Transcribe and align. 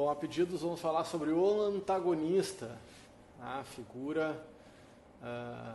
Bom, 0.00 0.08
a 0.08 0.16
pedidos 0.16 0.62
vamos 0.62 0.80
falar 0.80 1.04
sobre 1.04 1.30
o 1.30 1.60
antagonista, 1.60 2.74
a 3.38 3.62
figura, 3.62 4.42
a 5.22 5.74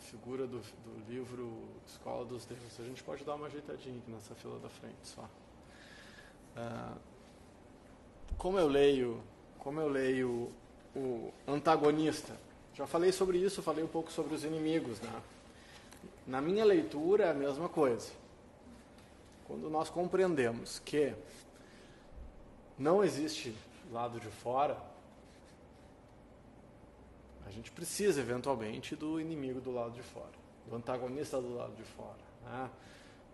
figura 0.00 0.46
do, 0.46 0.58
do, 0.58 1.08
livro 1.10 1.50
Escola 1.86 2.26
dos 2.26 2.44
Deuses. 2.44 2.78
A 2.78 2.84
gente 2.84 3.02
pode 3.02 3.24
dar 3.24 3.36
uma 3.36 3.46
ajeitadinha 3.46 3.96
aqui 3.96 4.10
nessa 4.10 4.34
fila 4.34 4.58
da 4.58 4.68
frente 4.68 4.98
só. 5.04 5.22
Uh, 6.54 6.98
como 8.36 8.58
eu 8.58 8.68
leio, 8.68 9.22
como 9.60 9.80
eu 9.80 9.88
leio 9.88 10.52
o 10.94 11.32
antagonista? 11.48 12.36
Já 12.74 12.86
falei 12.86 13.12
sobre 13.12 13.38
isso, 13.38 13.62
falei 13.62 13.82
um 13.82 13.88
pouco 13.88 14.12
sobre 14.12 14.34
os 14.34 14.44
inimigos, 14.44 15.00
né? 15.00 15.22
Na 16.26 16.42
minha 16.42 16.66
leitura 16.66 17.24
é 17.24 17.30
a 17.30 17.34
mesma 17.34 17.66
coisa. 17.66 18.12
Quando 19.46 19.70
nós 19.70 19.88
compreendemos 19.88 20.80
que 20.80 21.14
não 22.80 23.04
existe 23.04 23.54
lado 23.92 24.18
de 24.18 24.28
fora, 24.28 24.76
a 27.44 27.50
gente 27.50 27.70
precisa 27.70 28.20
eventualmente 28.20 28.96
do 28.96 29.20
inimigo 29.20 29.60
do 29.60 29.70
lado 29.70 29.92
de 29.92 30.02
fora, 30.02 30.32
do 30.66 30.76
antagonista 30.76 31.40
do 31.40 31.54
lado 31.54 31.74
de 31.74 31.82
fora. 31.82 32.18
Né? 32.44 32.70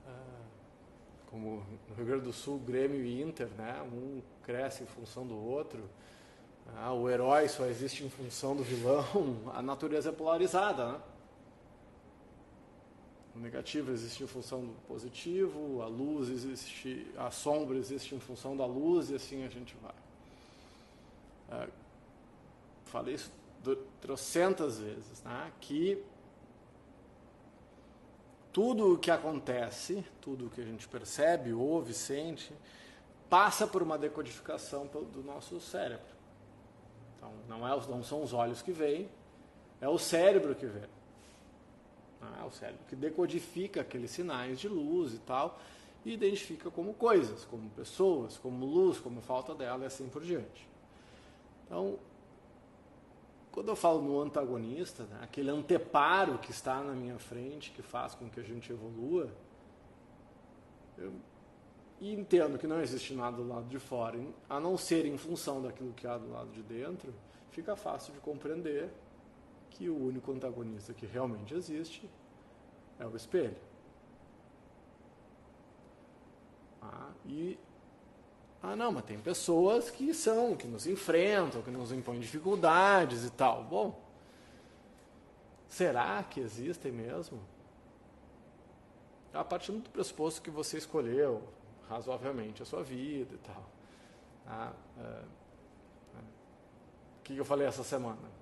Ah, 0.08 0.46
como 1.30 1.62
no 1.88 1.94
Rio 1.94 2.06
Grande 2.06 2.24
do 2.24 2.32
Sul, 2.32 2.58
Grêmio 2.58 3.04
e 3.04 3.22
Inter, 3.22 3.48
né? 3.56 3.80
um 3.92 4.20
cresce 4.42 4.82
em 4.82 4.86
função 4.86 5.24
do 5.24 5.36
outro. 5.36 5.88
Ah, 6.76 6.92
o 6.92 7.08
herói 7.08 7.48
só 7.48 7.66
existe 7.66 8.04
em 8.04 8.10
função 8.10 8.56
do 8.56 8.64
vilão. 8.64 9.04
A 9.54 9.62
natureza 9.62 10.08
é 10.08 10.12
polarizada. 10.12 10.92
Né? 10.92 11.00
O 13.36 13.38
negativo 13.38 13.92
existe 13.92 14.24
em 14.24 14.26
função 14.26 14.64
do 14.64 14.72
positivo, 14.88 15.82
a 15.82 15.86
luz 15.86 16.30
existe, 16.30 17.06
a 17.18 17.30
sombra 17.30 17.76
existe 17.76 18.14
em 18.14 18.18
função 18.18 18.56
da 18.56 18.64
luz 18.64 19.10
e 19.10 19.14
assim 19.14 19.44
a 19.44 19.48
gente 19.48 19.76
vai. 19.82 19.94
É, 21.60 21.68
falei 22.86 23.14
isso 23.14 23.30
trocentas 24.00 24.78
vezes, 24.78 25.22
né? 25.22 25.52
que 25.60 26.02
tudo 28.52 28.94
o 28.94 28.98
que 28.98 29.10
acontece, 29.10 30.04
tudo 30.20 30.46
o 30.46 30.50
que 30.50 30.62
a 30.62 30.64
gente 30.64 30.88
percebe, 30.88 31.52
ouve, 31.52 31.92
sente, 31.92 32.54
passa 33.28 33.66
por 33.66 33.82
uma 33.82 33.98
decodificação 33.98 34.86
do 34.86 35.22
nosso 35.22 35.60
cérebro. 35.60 36.06
Então, 37.16 37.32
não, 37.48 37.66
é, 37.66 37.86
não 37.88 38.02
são 38.02 38.22
os 38.22 38.32
olhos 38.32 38.62
que 38.62 38.72
veem, 38.72 39.10
é 39.80 39.88
o 39.88 39.98
cérebro 39.98 40.54
que 40.54 40.64
vê. 40.64 40.88
É 42.40 42.44
o 42.44 42.50
cérebro 42.50 42.84
que 42.88 42.96
decodifica 42.96 43.80
aqueles 43.80 44.10
sinais 44.10 44.58
de 44.58 44.68
luz 44.68 45.14
e 45.14 45.18
tal, 45.18 45.58
e 46.04 46.12
identifica 46.12 46.70
como 46.70 46.94
coisas, 46.94 47.44
como 47.44 47.68
pessoas, 47.70 48.38
como 48.38 48.64
luz, 48.64 48.98
como 48.98 49.20
falta 49.20 49.54
dela 49.54 49.82
e 49.84 49.86
assim 49.86 50.08
por 50.08 50.22
diante. 50.22 50.68
Então, 51.66 51.98
quando 53.50 53.68
eu 53.68 53.76
falo 53.76 54.00
no 54.02 54.20
antagonista, 54.20 55.04
né, 55.04 55.18
aquele 55.22 55.50
anteparo 55.50 56.38
que 56.38 56.50
está 56.50 56.80
na 56.80 56.92
minha 56.92 57.18
frente, 57.18 57.70
que 57.72 57.82
faz 57.82 58.14
com 58.14 58.28
que 58.28 58.38
a 58.38 58.42
gente 58.42 58.70
evolua, 58.70 59.28
eu 60.96 61.12
entendo 62.00 62.58
que 62.58 62.66
não 62.66 62.80
existe 62.80 63.14
nada 63.14 63.38
do 63.38 63.48
lado 63.48 63.66
de 63.66 63.78
fora, 63.78 64.18
a 64.48 64.60
não 64.60 64.76
ser 64.76 65.06
em 65.06 65.16
função 65.16 65.62
daquilo 65.62 65.92
que 65.92 66.06
há 66.06 66.16
do 66.18 66.30
lado 66.30 66.50
de 66.50 66.62
dentro, 66.62 67.12
fica 67.50 67.74
fácil 67.74 68.12
de 68.12 68.20
compreender 68.20 68.90
que 69.76 69.90
o 69.90 70.06
único 70.06 70.32
antagonista 70.32 70.94
que 70.94 71.04
realmente 71.04 71.52
existe 71.52 72.08
é 72.98 73.06
o 73.06 73.14
espelho. 73.14 73.56
Ah, 76.80 77.10
e 77.26 77.58
ah, 78.62 78.74
não, 78.74 78.90
mas 78.90 79.04
tem 79.04 79.18
pessoas 79.18 79.90
que 79.90 80.14
são, 80.14 80.56
que 80.56 80.66
nos 80.66 80.86
enfrentam, 80.86 81.62
que 81.62 81.70
nos 81.70 81.92
impõem 81.92 82.18
dificuldades 82.18 83.24
e 83.24 83.30
tal. 83.30 83.64
Bom, 83.64 84.00
será 85.68 86.22
que 86.24 86.40
existem 86.40 86.90
mesmo? 86.90 87.38
A 89.32 89.44
partir 89.44 89.72
do 89.72 89.90
pressuposto 89.90 90.40
que 90.40 90.50
você 90.50 90.78
escolheu 90.78 91.42
razoavelmente 91.88 92.62
a 92.62 92.66
sua 92.66 92.82
vida 92.82 93.34
e 93.34 93.38
tal. 93.38 93.70
Ah, 94.46 94.72
é, 94.98 95.02
é. 95.02 96.18
O 97.18 97.22
que 97.22 97.36
eu 97.36 97.44
falei 97.44 97.66
essa 97.66 97.84
semana? 97.84 98.35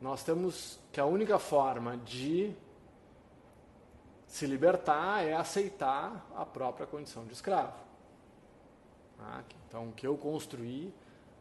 Nós 0.00 0.22
temos 0.22 0.78
que 0.92 1.00
a 1.00 1.04
única 1.04 1.38
forma 1.38 1.96
de 1.96 2.54
se 4.26 4.46
libertar 4.46 5.24
é 5.24 5.34
aceitar 5.34 6.26
a 6.36 6.44
própria 6.44 6.86
condição 6.86 7.24
de 7.24 7.32
escravo. 7.32 7.76
Ah, 9.18 9.42
então, 9.66 9.90
que 9.92 10.06
eu 10.06 10.16
construí 10.16 10.92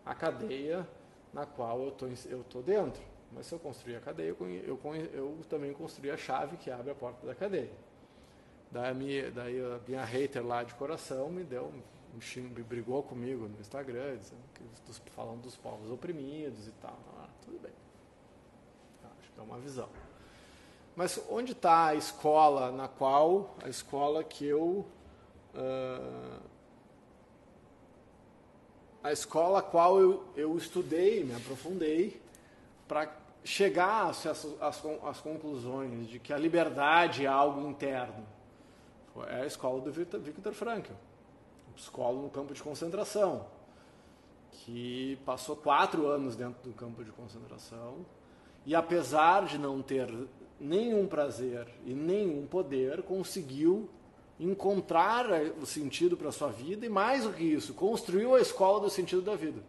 a 0.05 0.15
cadeia 0.15 0.87
na 1.33 1.45
qual 1.45 1.83
eu 1.83 1.91
tô, 1.91 2.07
estou 2.07 2.63
dentro. 2.63 3.01
Mas 3.31 3.45
se 3.45 3.53
eu 3.53 3.59
construir 3.59 3.97
a 3.97 3.99
cadeia, 3.99 4.29
eu, 4.29 4.37
eu, 4.49 4.79
eu, 5.13 5.37
também 5.49 5.73
construí 5.73 6.09
a 6.09 6.17
chave 6.17 6.57
que 6.57 6.71
abre 6.71 6.91
a 6.91 6.95
porta 6.95 7.27
da 7.27 7.35
cadeia. 7.35 7.71
Daí 8.71 8.89
a, 8.89 8.93
minha, 8.93 9.31
daí 9.31 9.59
a 9.59 9.79
minha 9.87 10.03
hater 10.03 10.45
lá 10.45 10.63
de 10.63 10.73
coração 10.75 11.29
me 11.29 11.43
deu 11.43 11.71
um 12.15 12.21
xingo, 12.21 12.63
brigou 12.63 13.03
comigo 13.03 13.47
no 13.47 13.59
Instagram, 13.59 14.17
dizendo 14.17 14.41
que, 14.53 14.63
falando 15.11 15.41
dos 15.41 15.55
povos 15.55 15.91
oprimidos 15.91 16.67
e 16.67 16.71
tal. 16.81 16.97
Ah, 17.19 17.27
tudo 17.45 17.59
bem. 17.59 17.73
É 19.37 19.41
uma 19.41 19.59
visão. 19.59 19.87
Mas 20.95 21.21
onde 21.29 21.51
está 21.51 21.87
a 21.87 21.95
escola 21.95 22.71
na 22.71 22.87
qual, 22.87 23.55
a 23.63 23.69
escola 23.69 24.23
que 24.23 24.45
eu. 24.45 24.83
Uh, 25.53 26.41
a 29.03 29.11
escola 29.11 29.59
a 29.59 29.61
qual 29.61 29.99
eu, 29.99 30.25
eu 30.35 30.57
estudei, 30.57 31.23
me 31.23 31.35
aprofundei, 31.35 32.19
para 32.87 33.15
chegar 33.43 34.09
às, 34.09 34.25
às, 34.25 34.45
às 35.03 35.21
conclusões 35.21 36.07
de 36.07 36.19
que 36.19 36.33
a 36.33 36.37
liberdade 36.37 37.25
é 37.25 37.27
algo 37.27 37.69
interno. 37.69 38.25
É 39.27 39.41
a 39.41 39.45
escola 39.45 39.79
do 39.81 39.91
Victor, 39.91 40.19
Victor 40.19 40.53
Frankl, 40.53 40.93
um 41.69 41.73
psicólogo 41.73 42.23
no 42.23 42.29
campo 42.29 42.53
de 42.53 42.61
concentração, 42.61 43.45
que 44.51 45.17
passou 45.25 45.55
quatro 45.55 46.07
anos 46.07 46.35
dentro 46.35 46.61
do 46.63 46.75
campo 46.75 47.03
de 47.03 47.11
concentração 47.11 48.05
e 48.67 48.75
apesar 48.75 49.45
de 49.45 49.57
não 49.57 49.81
ter 49.81 50.13
nenhum 50.59 51.07
prazer 51.07 51.65
e 51.85 51.93
nenhum 51.93 52.45
poder, 52.45 53.01
conseguiu 53.01 53.89
encontrar 54.37 55.25
o 55.61 55.65
sentido 55.65 56.17
para 56.17 56.33
sua 56.33 56.49
vida 56.49 56.85
e, 56.85 56.89
mais 56.89 57.23
do 57.23 57.31
que 57.31 57.45
isso, 57.45 57.73
construiu 57.73 58.35
a 58.35 58.41
escola 58.41 58.81
do 58.81 58.89
sentido 58.89 59.21
da 59.21 59.37
vida. 59.37 59.63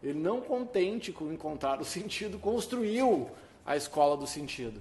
Ele, 0.00 0.20
não 0.20 0.40
contente 0.40 1.10
com 1.10 1.32
encontrar 1.32 1.80
o 1.80 1.84
sentido, 1.84 2.38
construiu 2.38 3.28
a 3.66 3.76
escola 3.76 4.16
do 4.16 4.28
sentido. 4.28 4.80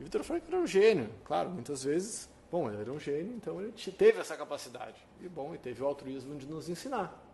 E 0.00 0.02
Victor 0.02 0.24
Frankl 0.24 0.48
era 0.48 0.60
um 0.60 0.66
gênio, 0.66 1.08
claro, 1.24 1.50
muitas 1.50 1.84
vezes, 1.84 2.28
bom, 2.50 2.68
ele 2.68 2.80
era 2.80 2.92
um 2.92 2.98
gênio, 2.98 3.32
então 3.36 3.60
ele 3.60 3.72
teve 3.96 4.18
essa 4.18 4.36
capacidade. 4.36 4.96
E 5.20 5.28
bom, 5.28 5.54
e 5.54 5.58
teve 5.58 5.84
o 5.84 5.86
altruísmo 5.86 6.34
de 6.34 6.46
nos 6.46 6.68
ensinar. 6.68 7.25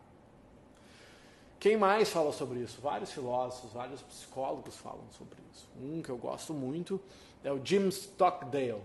Quem 1.63 1.77
mais 1.77 2.11
fala 2.11 2.33
sobre 2.33 2.59
isso? 2.59 2.81
Vários 2.81 3.13
filósofos, 3.13 3.73
vários 3.73 4.03
psicólogos 4.03 4.77
falam 4.79 5.05
sobre 5.13 5.39
isso. 5.53 5.69
Um 5.81 6.03
que 6.03 6.11
eu 6.11 6.17
gosto 6.17 6.53
muito 6.53 7.01
é 7.45 7.53
o 7.53 7.65
Jim 7.65 7.87
Stockdale. 7.87 8.83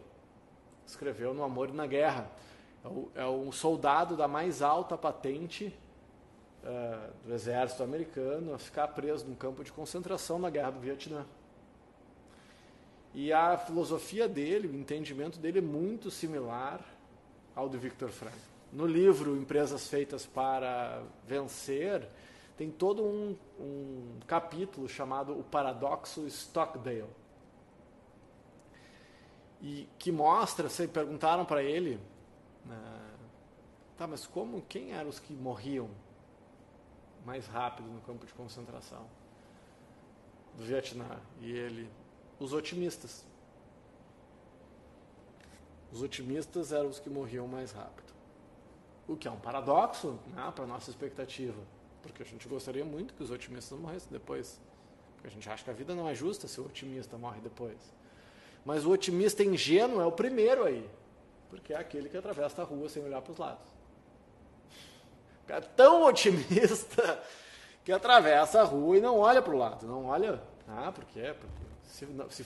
Escreveu 0.85 1.33
No 1.33 1.43
Amor 1.43 1.69
e 1.69 1.71
na 1.71 1.87
Guerra. 1.87 2.29
É 2.85 2.87
o, 2.87 3.11
é 3.15 3.25
o 3.25 3.51
soldado 3.51 4.15
da 4.15 4.27
mais 4.27 4.61
alta 4.61 4.95
patente 4.95 5.75
uh, 6.63 7.11
do 7.25 7.33
exército 7.33 7.81
americano 7.81 8.53
a 8.53 8.59
ficar 8.59 8.89
preso 8.89 9.25
num 9.25 9.33
campo 9.33 9.63
de 9.63 9.71
concentração 9.71 10.37
na 10.37 10.51
Guerra 10.51 10.69
do 10.69 10.79
Vietnã. 10.79 11.25
E 13.11 13.33
a 13.33 13.57
filosofia 13.57 14.27
dele, 14.27 14.67
o 14.67 14.75
entendimento 14.75 15.39
dele 15.39 15.57
é 15.57 15.63
muito 15.63 16.11
similar 16.11 16.79
ao 17.55 17.67
do 17.67 17.79
Viktor 17.79 18.09
Frankl. 18.09 18.37
No 18.71 18.85
livro 18.85 19.35
Empresas 19.35 19.87
Feitas 19.87 20.27
para 20.27 21.01
Vencer, 21.25 22.07
tem 22.57 22.71
todo 22.71 23.03
um, 23.03 23.37
um 23.59 24.19
capítulo 24.25 24.89
chamado 24.89 25.39
O 25.39 25.43
Paradoxo 25.43 26.25
Stockdale. 26.25 27.05
E 29.61 29.87
que 29.99 30.11
mostra, 30.11 30.67
se 30.67 30.87
perguntaram 30.87 31.45
para 31.45 31.61
ele, 31.61 31.99
né, 32.65 33.15
tá, 33.95 34.07
mas 34.07 34.25
como, 34.25 34.63
quem 34.63 34.91
eram 34.91 35.09
os 35.09 35.19
que 35.19 35.33
morriam 35.33 35.89
mais 37.23 37.45
rápido 37.45 37.87
no 37.87 38.01
campo 38.01 38.25
de 38.25 38.33
concentração 38.33 39.05
do 40.55 40.63
Vietnã? 40.63 41.19
E 41.39 41.51
ele, 41.51 41.89
os 42.39 42.53
otimistas. 42.53 43.23
Os 45.91 46.01
otimistas 46.01 46.71
eram 46.71 46.89
os 46.89 46.99
que 46.99 47.09
morriam 47.09 47.47
mais 47.47 47.71
rápido. 47.71 48.13
O 49.07 49.15
que 49.15 49.27
é 49.27 49.31
um 49.31 49.39
paradoxo 49.39 50.19
né, 50.33 50.51
para 50.53 50.63
a 50.63 50.67
nossa 50.67 50.89
expectativa 50.89 51.76
porque 52.07 52.23
a 52.23 52.25
gente 52.25 52.47
gostaria 52.47 52.85
muito 52.85 53.13
que 53.13 53.21
os 53.21 53.29
otimistas 53.29 53.77
morressem 53.77 54.09
depois. 54.11 54.59
Porque 55.15 55.27
a 55.27 55.31
gente 55.31 55.47
acha 55.49 55.63
que 55.63 55.69
a 55.69 55.73
vida 55.73 55.93
não 55.93 56.07
é 56.07 56.15
justa 56.15 56.47
se 56.47 56.59
o 56.59 56.65
otimista 56.65 57.17
morre 57.17 57.39
depois. 57.41 57.77
Mas 58.65 58.85
o 58.85 58.91
otimista 58.91 59.43
ingênuo 59.43 60.01
é 60.01 60.05
o 60.05 60.11
primeiro 60.11 60.63
aí. 60.63 60.89
Porque 61.49 61.73
é 61.73 61.77
aquele 61.77 62.09
que 62.09 62.17
atravessa 62.17 62.61
a 62.61 62.65
rua 62.65 62.89
sem 62.89 63.03
olhar 63.03 63.21
para 63.21 63.31
os 63.31 63.37
lados. 63.37 63.67
É 65.49 65.61
tão 65.61 66.03
otimista 66.03 67.23
que 67.85 67.91
atravessa 67.93 68.59
a 68.59 68.63
rua 68.65 68.97
e 68.97 69.01
não 69.01 69.17
olha 69.19 69.41
para 69.41 69.55
o 69.55 69.57
lado. 69.57 69.87
Não 69.87 70.07
olha. 70.07 70.41
Ah, 70.67 70.91
por 70.91 71.05
quê? 71.05 71.33
Porque 71.39 71.63
se, 71.85 72.05
não, 72.05 72.29
se, 72.29 72.45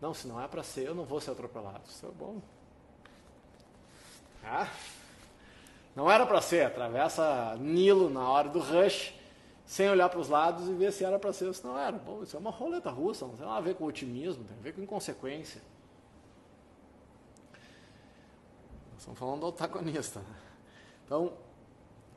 não, 0.00 0.12
se 0.12 0.26
não 0.26 0.42
é 0.42 0.48
para 0.48 0.64
ser, 0.64 0.88
eu 0.88 0.94
não 0.94 1.04
vou 1.04 1.20
ser 1.20 1.30
atropelado. 1.30 1.82
Isso 1.88 2.04
é 2.04 2.10
bom. 2.10 2.42
Ah, 4.42 4.68
não 5.94 6.10
era 6.10 6.26
para 6.26 6.40
ser. 6.40 6.66
Atravessa 6.66 7.56
Nilo 7.58 8.10
na 8.10 8.28
hora 8.28 8.48
do 8.48 8.58
rush, 8.58 9.14
sem 9.64 9.88
olhar 9.88 10.08
para 10.08 10.20
os 10.20 10.28
lados 10.28 10.68
e 10.68 10.72
ver 10.72 10.92
se 10.92 11.04
era 11.04 11.18
para 11.18 11.32
ser 11.32 11.46
ou 11.46 11.54
se 11.54 11.64
não 11.64 11.78
era. 11.78 11.96
Bom, 11.96 12.22
isso 12.22 12.36
é 12.36 12.40
uma 12.40 12.50
roleta 12.50 12.90
russa, 12.90 13.26
não 13.26 13.36
tem 13.36 13.46
nada 13.46 13.58
a 13.58 13.62
ver 13.62 13.74
com 13.74 13.84
otimismo, 13.84 14.44
tem 14.44 14.56
a 14.56 14.60
ver 14.60 14.72
com 14.74 14.82
inconsequência. 14.82 15.62
Estamos 18.98 19.18
falando 19.18 19.40
do 19.40 19.46
antagonista. 19.46 20.20
Né? 20.20 20.36
Então, 21.06 21.32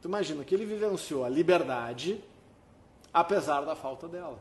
tu 0.01 0.07
imagina 0.07 0.43
que 0.43 0.53
ele 0.53 0.65
vivenciou 0.65 1.23
a 1.23 1.29
liberdade 1.29 2.21
apesar 3.13 3.61
da 3.61 3.75
falta 3.75 4.07
dela. 4.07 4.39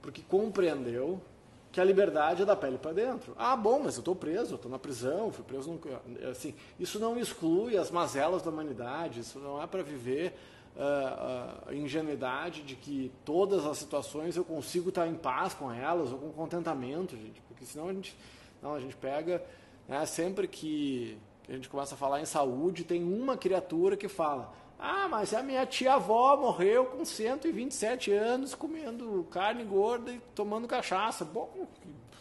Porque 0.00 0.22
compreendeu 0.22 1.20
que 1.70 1.80
a 1.80 1.84
liberdade 1.84 2.42
é 2.42 2.44
da 2.44 2.56
pele 2.56 2.78
para 2.78 2.92
dentro. 2.92 3.34
Ah, 3.38 3.56
bom, 3.56 3.80
mas 3.84 3.94
eu 3.94 4.00
estou 4.00 4.14
preso, 4.14 4.54
estou 4.54 4.70
na 4.70 4.78
prisão, 4.78 5.30
fui 5.30 5.44
preso. 5.44 5.70
No... 5.70 6.30
Assim, 6.30 6.54
isso 6.78 6.98
não 6.98 7.18
exclui 7.18 7.76
as 7.76 7.90
mazelas 7.90 8.42
da 8.42 8.50
humanidade, 8.50 9.20
isso 9.20 9.38
não 9.38 9.62
é 9.62 9.66
para 9.66 9.82
viver 9.82 10.34
uh, 10.76 11.70
uh, 11.70 11.74
ingenuidade 11.74 12.62
de 12.62 12.74
que 12.74 13.12
todas 13.24 13.66
as 13.66 13.76
situações 13.76 14.36
eu 14.36 14.44
consigo 14.44 14.88
estar 14.88 15.06
em 15.06 15.14
paz 15.14 15.54
com 15.54 15.72
elas 15.72 16.12
ou 16.12 16.18
com 16.18 16.30
contentamento, 16.30 17.16
gente, 17.16 17.40
porque 17.42 17.64
senão 17.64 17.88
a 17.88 17.92
gente, 17.92 18.16
não, 18.62 18.74
a 18.74 18.80
gente 18.80 18.96
pega, 18.96 19.44
né, 19.86 20.06
sempre 20.06 20.48
que 20.48 21.18
a 21.48 21.52
gente 21.52 21.68
começa 21.68 21.94
a 21.94 21.98
falar 21.98 22.20
em 22.20 22.26
saúde, 22.26 22.84
tem 22.84 23.02
uma 23.02 23.36
criatura 23.36 23.96
que 23.96 24.08
fala: 24.08 24.52
Ah, 24.78 25.08
mas 25.08 25.34
a 25.34 25.42
minha 25.42 25.66
tia-avó 25.66 26.36
morreu 26.36 26.86
com 26.86 27.04
127 27.04 28.12
anos 28.12 28.54
comendo 28.54 29.26
carne 29.30 29.64
gorda 29.64 30.12
e 30.12 30.20
tomando 30.34 30.68
cachaça. 30.68 31.24
Bom, 31.24 31.66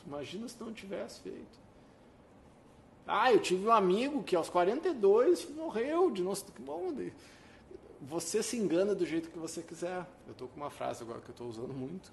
imagina 0.05 0.47
se 0.47 0.59
não 0.59 0.73
tivesse 0.73 1.21
feito. 1.21 1.59
Ah, 3.05 3.31
eu 3.31 3.39
tive 3.39 3.67
um 3.67 3.71
amigo 3.71 4.23
que 4.23 4.35
aos 4.35 4.49
42 4.49 5.49
morreu 5.51 6.09
de 6.09 6.23
nosso. 6.23 6.45
Bom, 6.59 6.93
você 8.01 8.41
se 8.41 8.57
engana 8.57 8.95
do 8.95 9.05
jeito 9.05 9.29
que 9.29 9.37
você 9.37 9.61
quiser. 9.61 10.05
Eu 10.25 10.31
estou 10.31 10.47
com 10.47 10.57
uma 10.57 10.69
frase 10.71 11.03
agora 11.03 11.21
que 11.21 11.29
eu 11.29 11.33
estou 11.33 11.47
usando 11.47 11.73
muito, 11.73 12.11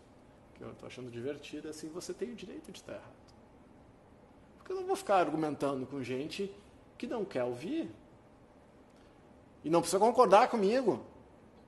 que 0.55 0.63
eu 0.63 0.71
estou 0.71 0.87
achando 0.87 1.11
divertida, 1.11 1.71
assim, 1.71 1.89
você 1.89 2.13
tem 2.13 2.31
o 2.31 2.35
direito 2.35 2.71
de 2.71 2.79
estar 2.79 2.93
errado. 2.93 3.25
Porque 4.59 4.73
eu 4.73 4.77
não 4.77 4.87
vou 4.87 4.97
ficar 4.97 5.17
argumentando 5.17 5.85
com 5.87 6.03
gente 6.03 6.55
que 6.97 7.07
não 7.07 7.25
quer 7.25 7.45
ouvir. 7.45 7.91
E 9.65 9.71
não 9.71 9.81
precisa 9.81 9.99
concordar 9.99 10.49
comigo. 10.49 11.01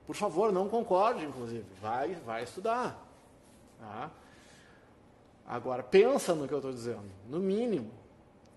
Por 0.05 0.15
favor, 0.15 0.53
não 0.53 0.69
concorde, 0.69 1.25
inclusive. 1.25 1.65
Vai, 1.81 2.15
vai 2.15 2.43
estudar. 2.43 3.03
Tá? 3.79 4.11
Agora, 5.45 5.81
pensa 5.81 6.35
no 6.35 6.47
que 6.47 6.53
eu 6.53 6.59
estou 6.59 6.71
dizendo, 6.71 7.09
no 7.27 7.39
mínimo. 7.39 7.91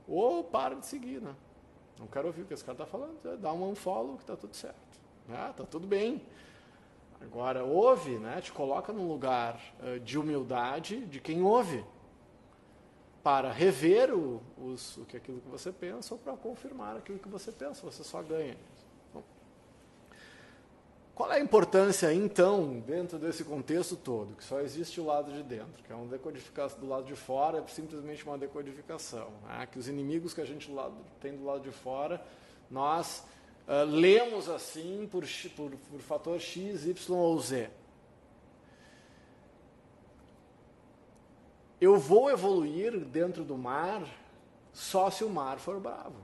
Ou 0.07 0.45
para 0.45 0.75
de 0.75 0.87
seguir, 0.87 1.21
né? 1.21 1.35
Não 1.99 2.07
quero 2.07 2.27
ouvir 2.29 2.43
o 2.43 2.45
que 2.47 2.55
esse 2.55 2.65
cara 2.65 2.75
está 2.75 2.87
falando. 2.87 3.17
É, 3.25 3.37
dá 3.37 3.53
um 3.53 3.71
unfollow 3.71 4.17
que 4.17 4.23
está 4.23 4.37
tudo 4.37 4.55
certo. 4.55 4.77
Né? 5.29 5.55
Tá 5.57 5.65
tudo 5.65 5.87
bem. 5.87 6.23
Agora, 7.21 7.65
ouve, 7.65 8.19
né? 8.19 8.41
te 8.41 8.53
coloca 8.53 8.93
num 8.93 9.07
lugar 9.07 9.61
uh, 9.83 10.01
de 10.01 10.19
humildade 10.19 11.05
de 11.07 11.21
quem 11.21 11.43
ouve 11.43 11.85
para 13.23 13.53
rever 13.53 14.13
o, 14.15 14.41
os, 14.57 14.97
o 14.97 15.05
que 15.05 15.17
aquilo 15.17 15.41
que 15.41 15.49
você 15.49 15.71
pensa 15.71 16.15
ou 16.15 16.19
para 16.19 16.35
confirmar 16.35 16.97
aquilo 16.97 17.19
que 17.19 17.29
você 17.29 17.53
pensa. 17.53 17.85
Você 17.85 18.03
só 18.03 18.23
ganha. 18.23 18.57
Qual 21.21 21.31
é 21.31 21.37
a 21.37 21.41
importância, 21.41 22.15
então, 22.15 22.81
dentro 22.81 23.19
desse 23.19 23.45
contexto 23.45 23.95
todo, 23.95 24.35
que 24.37 24.43
só 24.43 24.59
existe 24.61 24.99
o 24.99 25.05
lado 25.05 25.31
de 25.31 25.43
dentro, 25.43 25.85
que 25.85 25.93
é 25.93 25.95
uma 25.95 26.07
decodificação 26.07 26.81
do 26.81 26.89
lado 26.89 27.05
de 27.05 27.15
fora, 27.15 27.59
é 27.59 27.67
simplesmente 27.69 28.25
uma 28.25 28.39
decodificação. 28.39 29.29
Né? 29.47 29.69
Que 29.71 29.79
os 29.79 29.87
inimigos 29.87 30.33
que 30.33 30.41
a 30.41 30.47
gente 30.47 30.75
tem 31.21 31.37
do 31.37 31.45
lado 31.45 31.61
de 31.61 31.71
fora, 31.71 32.25
nós 32.71 33.23
uh, 33.69 33.85
lemos 33.85 34.49
assim 34.49 35.07
por, 35.13 35.23
por, 35.55 35.71
por 35.91 36.01
fator 36.01 36.41
X, 36.41 36.87
Y 36.87 37.15
ou 37.15 37.39
Z. 37.39 37.69
eu 41.79 41.99
vou 41.99 42.31
evoluir 42.31 42.99
dentro 42.99 43.45
do 43.45 43.59
mar 43.59 44.03
só 44.73 45.11
se 45.11 45.23
o 45.23 45.29
mar 45.29 45.59
for 45.59 45.79
bravo. 45.81 46.17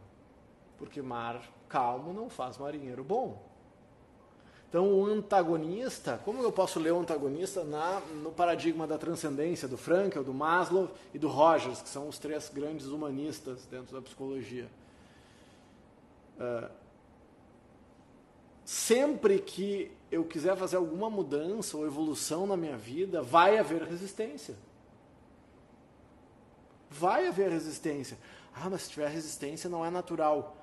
Porque 0.79 1.03
mar 1.03 1.43
calmo 1.69 2.15
não 2.15 2.31
faz 2.31 2.57
marinheiro 2.57 3.05
bom. 3.05 3.46
Então, 4.69 4.93
o 4.93 5.07
antagonista, 5.07 6.21
como 6.25 6.43
eu 6.43 6.51
posso 6.51 6.81
ler 6.81 6.93
o 6.93 6.99
antagonista 6.99 7.63
na, 7.63 8.01
no 8.23 8.33
paradigma 8.33 8.87
da 8.87 8.99
transcendência 8.99 9.69
do 9.69 9.77
Frankel, 9.77 10.25
do 10.25 10.35
Maslow 10.35 10.91
e 11.15 11.19
do 11.19 11.29
Rogers, 11.29 11.81
que 11.81 11.89
são 11.89 12.09
os 12.09 12.19
três 12.19 12.49
grandes 12.49 12.87
humanistas 12.87 13.65
dentro 13.67 13.95
da 13.95 14.03
psicologia? 14.03 14.69
Uh, 16.39 16.69
sempre 18.65 19.39
que 19.39 19.91
eu 20.11 20.25
quiser 20.25 20.57
fazer 20.57 20.77
alguma 20.77 21.09
mudança 21.09 21.77
ou 21.77 21.87
evolução 21.87 22.47
na 22.47 22.57
minha 22.57 22.77
vida, 22.77 23.23
vai 23.23 23.59
haver 23.59 23.83
resistência. 23.83 24.57
Vai 26.91 27.29
haver 27.29 27.51
resistência. 27.51 28.19
Ah, 28.53 28.69
mas 28.69 28.83
se 28.83 28.91
tiver 28.91 29.09
resistência 29.09 29.71
não 29.71 29.85
é 29.85 29.91
natural. 29.91 30.57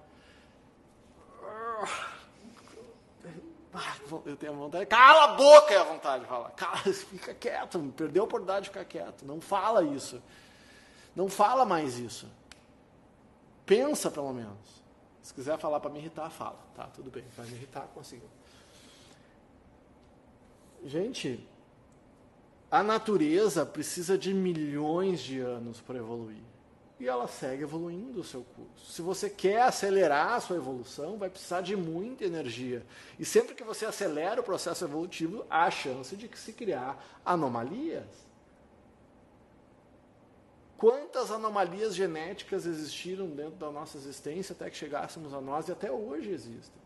Ah, 3.73 3.92
eu 4.25 4.35
tenho 4.35 4.53
a 4.53 4.55
vontade. 4.55 4.85
Cala 4.85 5.25
a 5.25 5.27
boca 5.35 5.73
é 5.73 5.77
a 5.77 5.83
vontade 5.83 6.23
de 6.23 6.29
falar. 6.29 6.51
Cala, 6.51 6.77
fica 6.93 7.33
quieto. 7.33 7.79
Perdeu 7.95 8.23
a 8.23 8.25
oportunidade 8.25 8.65
de 8.65 8.69
ficar 8.69 8.85
quieto. 8.85 9.25
Não 9.25 9.39
fala 9.41 9.83
isso. 9.83 10.21
Não 11.15 11.29
fala 11.29 11.65
mais 11.65 11.97
isso. 11.97 12.27
Pensa 13.65 14.11
pelo 14.11 14.33
menos. 14.33 14.83
Se 15.21 15.33
quiser 15.33 15.57
falar 15.57 15.79
para 15.79 15.89
me 15.89 15.99
irritar, 15.99 16.29
fala. 16.29 16.59
Tá, 16.75 16.87
tudo 16.87 17.09
bem. 17.09 17.23
Vai 17.37 17.45
me 17.45 17.53
irritar, 17.53 17.87
conseguiu. 17.93 18.29
Gente, 20.85 21.47
a 22.69 22.83
natureza 22.83 23.65
precisa 23.65 24.17
de 24.17 24.33
milhões 24.33 25.21
de 25.21 25.39
anos 25.39 25.79
para 25.79 25.97
evoluir. 25.97 26.41
E 27.03 27.07
ela 27.09 27.27
segue 27.27 27.63
evoluindo 27.63 28.21
o 28.21 28.23
seu 28.23 28.45
curso. 28.55 28.89
Se 28.89 29.01
você 29.01 29.29
quer 29.29 29.63
acelerar 29.63 30.35
a 30.35 30.39
sua 30.39 30.55
evolução, 30.55 31.17
vai 31.17 31.29
precisar 31.29 31.59
de 31.59 31.75
muita 31.75 32.23
energia. 32.23 32.85
E 33.19 33.25
sempre 33.25 33.53
que 33.53 33.63
você 33.63 33.85
acelera 33.85 34.39
o 34.39 34.43
processo 34.43 34.85
evolutivo, 34.85 35.45
há 35.49 35.65
a 35.65 35.69
chance 35.69 36.15
de 36.15 36.29
se 36.37 36.53
criar 36.53 36.97
anomalias. 37.25 38.07
Quantas 40.77 41.29
anomalias 41.29 41.93
genéticas 41.93 42.65
existiram 42.65 43.27
dentro 43.27 43.55
da 43.55 43.69
nossa 43.69 43.97
existência 43.97 44.53
até 44.53 44.69
que 44.69 44.77
chegássemos 44.77 45.33
a 45.33 45.41
nós 45.41 45.67
e 45.67 45.73
até 45.73 45.91
hoje 45.91 46.29
existem? 46.31 46.81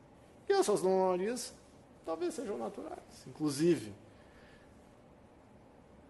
E 0.49 0.51
essas 0.51 0.83
anomalias 0.83 1.53
talvez 2.03 2.33
sejam 2.33 2.57
naturais, 2.57 3.23
inclusive. 3.27 3.93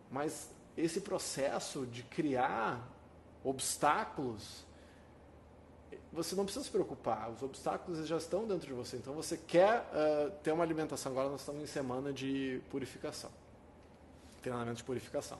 Mas 0.09 0.49
esse 0.77 1.01
processo 1.01 1.85
de 1.85 2.03
criar 2.03 2.95
obstáculos, 3.47 4.65
você 6.11 6.35
não 6.35 6.43
precisa 6.43 6.65
se 6.65 6.71
preocupar, 6.71 7.29
os 7.29 7.43
obstáculos 7.43 8.07
já 8.07 8.17
estão 8.17 8.47
dentro 8.47 8.67
de 8.67 8.73
você. 8.73 8.97
Então 8.97 9.13
você 9.13 9.37
quer 9.37 9.81
uh, 9.81 10.31
ter 10.43 10.51
uma 10.51 10.63
alimentação. 10.63 11.11
Agora 11.11 11.29
nós 11.29 11.41
estamos 11.41 11.61
em 11.61 11.67
semana 11.67 12.11
de 12.11 12.61
purificação 12.69 13.31
treinamento 14.47 14.77
de 14.77 14.83
purificação. 14.83 15.37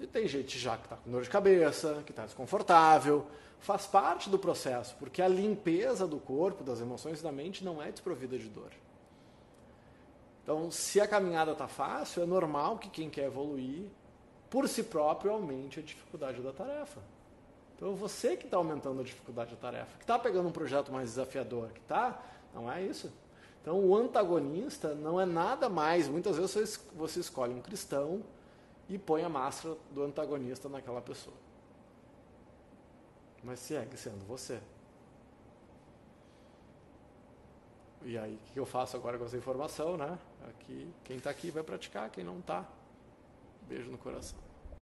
E 0.00 0.06
tem 0.06 0.26
gente 0.28 0.58
já 0.58 0.76
que 0.76 0.84
está 0.84 0.96
com 0.96 1.10
dor 1.10 1.22
de 1.22 1.30
cabeça, 1.30 2.02
que 2.04 2.12
está 2.12 2.24
desconfortável. 2.24 3.26
Faz 3.60 3.86
parte 3.86 4.28
do 4.28 4.38
processo, 4.38 4.94
porque 4.98 5.22
a 5.22 5.28
limpeza 5.28 6.06
do 6.06 6.18
corpo, 6.18 6.62
das 6.62 6.80
emoções 6.80 7.20
e 7.20 7.22
da 7.22 7.32
mente 7.32 7.64
não 7.64 7.82
é 7.82 7.90
desprovida 7.90 8.38
de 8.38 8.48
dor. 8.48 8.70
Então, 10.42 10.70
se 10.70 11.00
a 11.00 11.08
caminhada 11.08 11.52
está 11.52 11.66
fácil, 11.66 12.22
é 12.22 12.26
normal 12.26 12.78
que 12.78 12.90
quem 12.90 13.08
quer 13.08 13.24
evoluir, 13.24 13.84
por 14.50 14.68
si 14.68 14.82
próprio, 14.82 15.32
aumente 15.32 15.80
a 15.80 15.82
dificuldade 15.82 16.40
da 16.40 16.52
tarefa. 16.52 17.00
Então, 17.76 17.94
você 17.94 18.36
que 18.36 18.46
está 18.46 18.56
aumentando 18.56 19.00
a 19.00 19.04
dificuldade 19.04 19.50
da 19.50 19.56
tarefa, 19.56 19.98
que 19.98 20.04
está 20.04 20.18
pegando 20.18 20.48
um 20.48 20.52
projeto 20.52 20.90
mais 20.90 21.10
desafiador, 21.10 21.68
que 21.70 21.80
está, 21.80 22.22
não 22.54 22.70
é 22.70 22.82
isso. 22.82 23.12
Então, 23.60 23.78
o 23.84 23.94
antagonista 23.96 24.94
não 24.94 25.20
é 25.20 25.26
nada 25.26 25.68
mais. 25.68 26.08
Muitas 26.08 26.36
vezes 26.36 26.80
você 26.94 27.20
escolhe 27.20 27.52
um 27.52 27.60
cristão 27.60 28.22
e 28.88 28.96
põe 28.96 29.24
a 29.24 29.28
máscara 29.28 29.76
do 29.90 30.04
antagonista 30.04 30.68
naquela 30.68 31.02
pessoa. 31.02 31.36
Mas 33.42 33.58
segue 33.60 33.96
sendo 33.96 34.24
você. 34.26 34.60
E 38.04 38.16
aí, 38.16 38.34
o 38.34 38.52
que 38.52 38.60
eu 38.60 38.64
faço 38.64 38.96
agora 38.96 39.18
com 39.18 39.24
essa 39.24 39.36
informação, 39.36 39.96
né? 39.96 40.16
Aqui, 40.48 40.88
quem 41.04 41.16
está 41.16 41.28
aqui 41.28 41.50
vai 41.50 41.64
praticar, 41.64 42.08
quem 42.08 42.22
não 42.22 42.38
está, 42.38 42.64
beijo 43.68 43.90
no 43.90 43.98
coração. 43.98 44.45